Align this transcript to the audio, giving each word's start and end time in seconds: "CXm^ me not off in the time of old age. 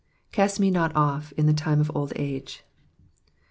"CXm^ 0.33 0.59
me 0.61 0.71
not 0.71 0.95
off 0.95 1.31
in 1.33 1.45
the 1.45 1.53
time 1.53 1.79
of 1.79 1.91
old 1.95 2.11
age. 2.15 2.63